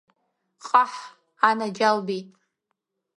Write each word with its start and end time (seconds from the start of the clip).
Ҟаҳ, 0.67 0.93
анаџьалбеит! 1.47 2.29